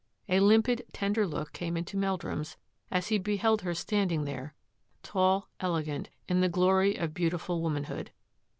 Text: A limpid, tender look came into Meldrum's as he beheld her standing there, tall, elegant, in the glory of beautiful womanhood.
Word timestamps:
A 0.27 0.39
limpid, 0.39 0.83
tender 0.93 1.27
look 1.27 1.53
came 1.53 1.77
into 1.77 1.95
Meldrum's 1.95 2.57
as 2.89 3.09
he 3.09 3.19
beheld 3.19 3.61
her 3.61 3.75
standing 3.75 4.23
there, 4.25 4.55
tall, 5.03 5.47
elegant, 5.59 6.09
in 6.27 6.39
the 6.41 6.49
glory 6.49 6.95
of 6.95 7.13
beautiful 7.13 7.61
womanhood. 7.61 8.09